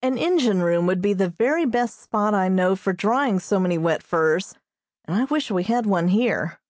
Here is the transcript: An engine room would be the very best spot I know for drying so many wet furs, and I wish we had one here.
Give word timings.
An 0.00 0.16
engine 0.16 0.62
room 0.62 0.86
would 0.86 1.02
be 1.02 1.12
the 1.12 1.28
very 1.28 1.66
best 1.66 2.00
spot 2.00 2.32
I 2.32 2.48
know 2.48 2.76
for 2.76 2.94
drying 2.94 3.38
so 3.38 3.60
many 3.60 3.76
wet 3.76 4.02
furs, 4.02 4.54
and 5.04 5.14
I 5.14 5.24
wish 5.24 5.50
we 5.50 5.64
had 5.64 5.84
one 5.84 6.08
here. 6.08 6.60